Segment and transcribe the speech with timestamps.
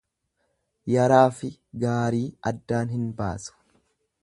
[0.93, 1.51] Yaraafi
[1.85, 3.57] gaarii addaan hin baasu.